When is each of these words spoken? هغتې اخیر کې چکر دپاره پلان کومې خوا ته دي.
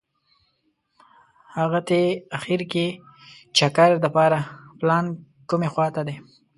هغتې 1.57 2.01
اخیر 2.37 2.61
کې 2.71 2.85
چکر 3.57 3.91
دپاره 4.05 4.37
پلان 4.79 5.05
کومې 5.49 5.69
خوا 5.73 5.87
ته 5.95 6.01
دي. 6.07 6.15